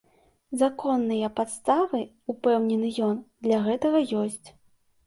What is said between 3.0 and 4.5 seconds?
ён, для гэтага ёсць.